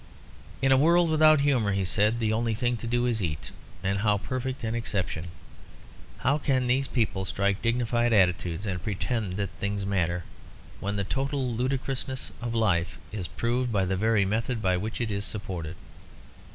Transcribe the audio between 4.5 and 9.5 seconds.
an exception! How can these people strike dignified attitudes, and pretend